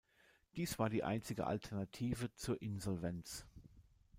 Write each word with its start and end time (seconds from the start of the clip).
Dies 0.55 0.79
war 0.79 0.89
die 0.89 1.03
einzige 1.03 1.45
Alternative 1.45 2.33
zur 2.33 2.59
Insolvenz. 2.59 3.45